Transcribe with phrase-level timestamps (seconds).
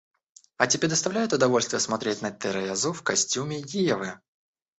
[0.57, 4.19] А тебе доставляет удовольствие смотреть на Терезу в костюме Евы...